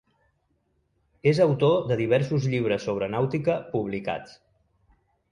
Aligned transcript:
És 1.31 1.41
autor 1.43 1.75
de 1.91 1.97
diversos 1.99 2.47
llibres 2.53 2.87
sobre 2.89 3.09
nàutica 3.17 3.59
publicats. 3.75 4.33